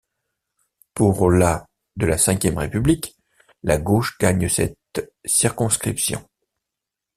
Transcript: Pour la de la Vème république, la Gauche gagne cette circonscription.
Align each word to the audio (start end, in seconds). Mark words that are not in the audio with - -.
Pour 0.95 1.29
la 1.29 1.67
de 1.95 2.07
la 2.07 2.15
Vème 2.15 2.57
république, 2.57 3.15
la 3.61 3.77
Gauche 3.77 4.17
gagne 4.17 4.49
cette 4.49 5.13
circonscription. 5.25 6.27